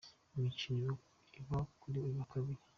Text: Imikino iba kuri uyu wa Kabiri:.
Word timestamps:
Imikino 0.37 0.91
iba 1.39 1.59
kuri 1.79 1.97
uyu 2.03 2.17
wa 2.19 2.25
Kabiri:. 2.31 2.61